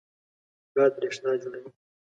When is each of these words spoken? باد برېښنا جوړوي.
باد 0.75 0.91
برېښنا 0.97 1.31
جوړوي. 1.41 1.69